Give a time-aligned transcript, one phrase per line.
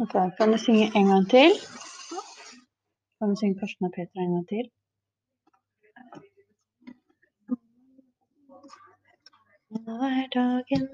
[0.00, 1.50] Ok, Kan du synge en gang til?
[3.18, 4.66] Kan du synge Karsten og Peter en gang til?
[9.70, 10.84] Nå er dagen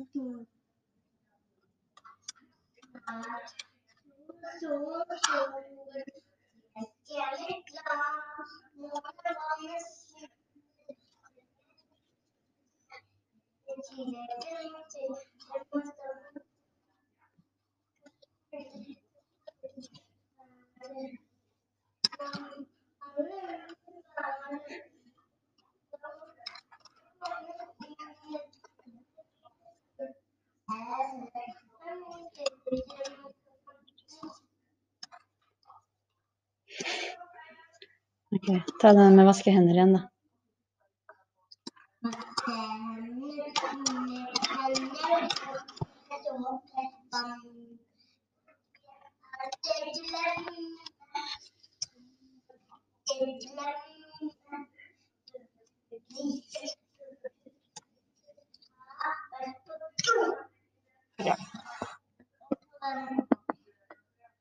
[38.36, 38.46] Ok,
[38.80, 40.02] Ta den med vaske hender igjen, da.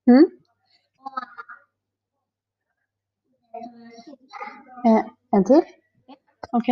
[0.07, 0.36] Mm?
[4.85, 5.63] Eh, en til?
[6.57, 6.67] Ok.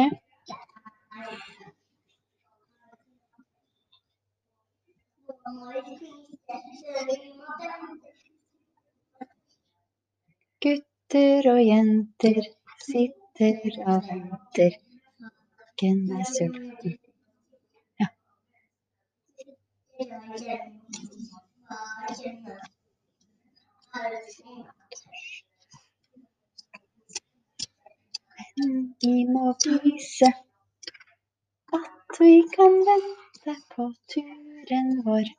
[10.62, 12.42] Gutter og jenter
[12.86, 14.78] sitter og venter.
[15.80, 16.94] Hvem er sulten?
[18.00, 18.08] Ja.
[23.98, 24.08] Men
[28.58, 30.30] Vi må vise
[31.78, 35.32] at vi kan vente på turen vår.